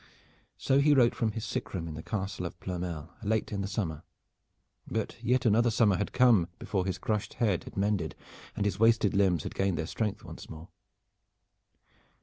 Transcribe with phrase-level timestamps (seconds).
[0.57, 3.67] So he wrote from his sick room in the Castle of Ploermel late in the
[3.67, 4.01] summer,
[4.87, 8.15] but yet another summer had come before his crushed head had mended
[8.55, 10.69] and his wasted limbs had gained their strength once more.